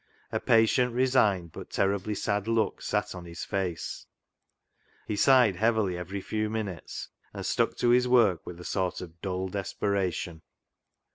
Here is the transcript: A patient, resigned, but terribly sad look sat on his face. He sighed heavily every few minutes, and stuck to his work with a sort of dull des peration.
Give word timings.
A 0.31 0.39
patient, 0.39 0.95
resigned, 0.95 1.51
but 1.51 1.69
terribly 1.69 2.15
sad 2.15 2.47
look 2.47 2.81
sat 2.81 3.13
on 3.13 3.25
his 3.25 3.43
face. 3.45 4.07
He 5.07 5.15
sighed 5.15 5.57
heavily 5.57 5.95
every 5.95 6.21
few 6.21 6.49
minutes, 6.49 7.09
and 7.35 7.45
stuck 7.45 7.75
to 7.77 7.89
his 7.89 8.07
work 8.07 8.43
with 8.43 8.59
a 8.59 8.65
sort 8.65 9.01
of 9.01 9.21
dull 9.21 9.47
des 9.49 9.75
peration. 9.79 10.41